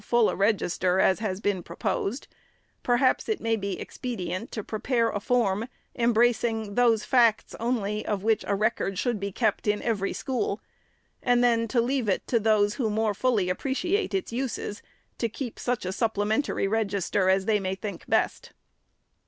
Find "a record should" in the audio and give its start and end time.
8.47-9.19